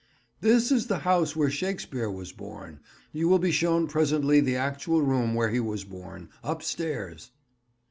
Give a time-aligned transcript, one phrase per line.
[0.39, 2.79] "This is the house where Shakespeare was born.
[3.11, 7.29] You will be shown presently the actual room where he was born, upstairs."